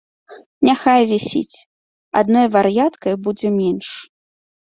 Няхай 0.67 1.01
вісіць, 1.11 1.61
адной 2.21 2.45
вар'яткай 2.55 3.13
будзе 3.29 3.53
менш. 3.59 3.87